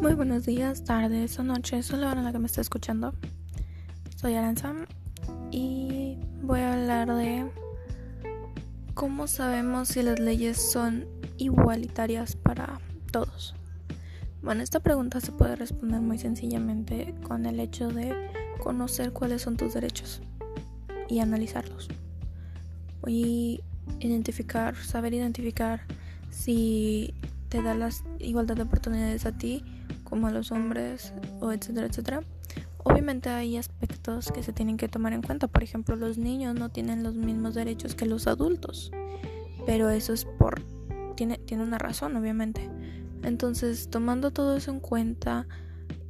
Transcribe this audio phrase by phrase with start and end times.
[0.00, 3.14] buenos días, tardes o noches o la hora en la que me está escuchando.
[4.16, 4.74] Soy Aranza
[5.50, 7.50] y voy a hablar de
[8.94, 11.06] cómo sabemos si las leyes son
[11.38, 12.80] igualitarias para
[13.10, 13.54] todos.
[14.42, 18.14] Bueno, esta pregunta se puede responder muy sencillamente con el hecho de
[18.62, 20.20] conocer cuáles son tus derechos
[21.08, 21.88] y analizarlos.
[23.06, 23.60] Y
[24.00, 25.82] identificar, saber identificar
[26.30, 27.14] si
[27.48, 29.64] te da la igualdad de oportunidades a ti
[30.08, 32.20] como a los hombres o etcétera, etcétera.
[32.84, 35.48] Obviamente hay aspectos que se tienen que tomar en cuenta.
[35.48, 38.92] Por ejemplo, los niños no tienen los mismos derechos que los adultos.
[39.66, 40.62] Pero eso es por...
[41.16, 42.70] Tiene, tiene una razón, obviamente.
[43.22, 45.48] Entonces, tomando todo eso en cuenta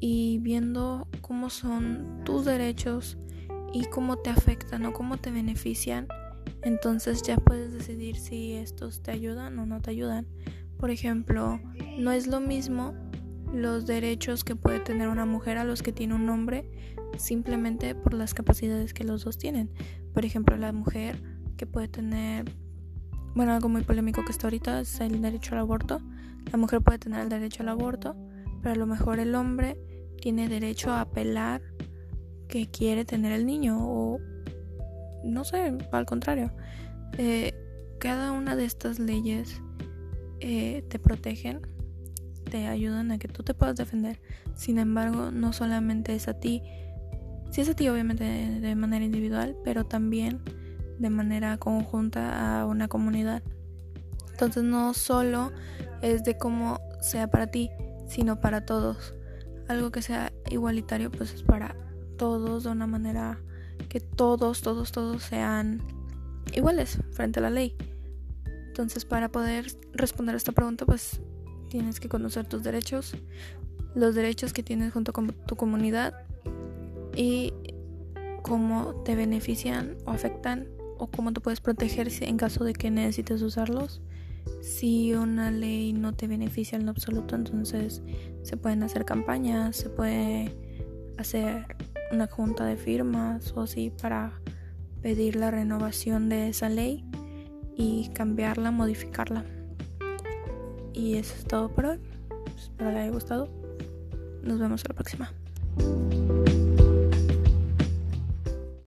[0.00, 3.16] y viendo cómo son tus derechos
[3.72, 6.08] y cómo te afectan o cómo te benefician,
[6.62, 10.27] entonces ya puedes decidir si estos te ayudan o no te ayudan.
[10.78, 11.58] Por ejemplo,
[11.98, 12.94] no es lo mismo
[13.56, 16.70] los derechos que puede tener una mujer a los que tiene un hombre
[17.16, 19.70] simplemente por las capacidades que los dos tienen.
[20.12, 21.22] Por ejemplo, la mujer
[21.56, 22.44] que puede tener,
[23.34, 26.00] bueno, algo muy polémico que está ahorita es el derecho al aborto.
[26.52, 28.14] La mujer puede tener el derecho al aborto,
[28.62, 29.78] pero a lo mejor el hombre
[30.20, 31.62] tiene derecho a apelar
[32.48, 34.20] que quiere tener el niño o
[35.24, 36.52] no sé, al contrario.
[37.18, 37.54] Eh,
[37.98, 39.60] cada una de estas leyes
[40.40, 41.62] eh, te protegen,
[42.50, 44.20] te ayudan a que tú te puedas defender.
[44.55, 46.62] Sin embargo, no solamente es a ti,
[47.50, 50.41] sí es a ti obviamente de, manera individual, pero también
[50.98, 53.42] de manera conjunta a una comunidad.
[54.30, 55.52] Entonces no solo
[56.02, 57.70] es de cómo sea para ti,
[58.08, 59.14] sino para todos.
[59.69, 61.77] Algo que sea igualitario pues es para
[62.17, 63.39] todos de una manera
[63.89, 65.83] que todos, todos, todos sean
[66.55, 67.77] iguales frente a la ley.
[68.77, 71.22] Entonces, para poder responder a esta pregunta, pues
[71.69, 73.14] tienes que conocer tus derechos,
[73.95, 76.14] los derechos que tienes junto con tu comunidad
[77.14, 77.52] y
[78.42, 80.68] cómo te benefician o afectan
[80.98, 84.01] o cómo te puedes proteger en caso de que necesites usarlos.
[84.63, 88.02] Si una ley no te beneficia en lo absoluto, entonces
[88.42, 90.55] se pueden hacer campañas, se puede
[91.19, 91.77] hacer
[92.13, 94.40] una junta de firmas o así para
[95.02, 97.05] pedir la renovación de esa ley
[97.77, 99.45] y cambiarla, modificarla.
[100.96, 101.98] Y eso es todo por hoy.
[102.58, 103.48] Espero les haya gustado.
[104.42, 106.65] Nos vemos a la próxima.